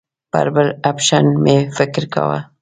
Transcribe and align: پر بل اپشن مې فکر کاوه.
پر 0.31 0.47
بل 0.55 0.67
اپشن 0.89 1.25
مې 1.43 1.57
فکر 1.77 2.03
کاوه. 2.13 2.39